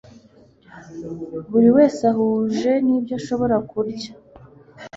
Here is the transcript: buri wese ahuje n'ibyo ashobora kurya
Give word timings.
buri 1.51 1.69
wese 1.77 2.01
ahuje 2.11 2.71
n'ibyo 2.85 3.13
ashobora 3.19 3.55
kurya 3.69 4.11